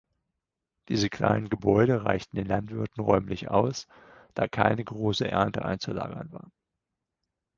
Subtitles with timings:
[0.87, 3.85] Diese kleinen Gebäude reichten den Landwirten räumlich aus,
[4.33, 6.49] da keine große Ernte einzulagern war.